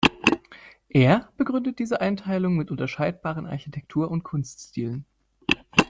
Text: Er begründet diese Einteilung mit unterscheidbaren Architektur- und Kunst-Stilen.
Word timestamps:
Er 0.89 1.29
begründet 1.37 1.77
diese 1.77 2.01
Einteilung 2.01 2.55
mit 2.57 2.71
unterscheidbaren 2.71 3.45
Architektur- 3.45 4.09
und 4.09 4.23
Kunst-Stilen. 4.23 5.05